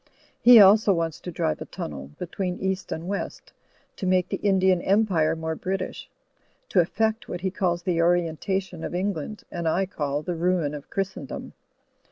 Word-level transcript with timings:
He 0.41 0.59
also 0.59 0.95
wants 0.95 1.19
to 1.19 1.31
drive 1.31 1.61
a 1.61 1.65
tunnel— 1.67 2.09
^between 2.19 2.59
East 2.59 2.91
and 2.91 3.07
West— 3.07 3.53
^to 3.97 4.07
make 4.07 4.29
the 4.29 4.37
Indian 4.37 4.81
Empire 4.81 5.35
more 5.35 5.53
British; 5.53 6.09
to 6.69 6.79
eflfect 6.79 7.27
what 7.27 7.41
he 7.41 7.51
calls 7.51 7.83
the 7.83 8.01
orientation 8.01 8.83
of 8.83 8.95
Eng 8.95 9.13
land, 9.13 9.43
and 9.51 9.67
I 9.67 9.85
call 9.85 10.23
the 10.23 10.33
ruin 10.33 10.73
of 10.73 10.89
Christendom. 10.89 11.53